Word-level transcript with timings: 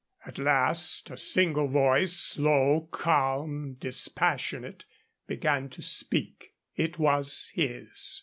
At 0.25 0.39
last 0.39 1.11
a 1.11 1.15
single 1.15 1.67
voice, 1.67 2.13
slow, 2.13 2.87
calm, 2.89 3.73
dispassionate, 3.75 4.83
began 5.27 5.69
to 5.69 5.83
speak; 5.83 6.55
it 6.75 6.97
was 6.97 7.51
his. 7.53 8.19